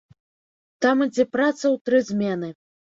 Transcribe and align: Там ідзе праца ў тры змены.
Там 0.87 0.97
ідзе 1.07 1.27
праца 1.37 1.63
ў 1.73 1.85
тры 1.87 2.05
змены. 2.13 2.55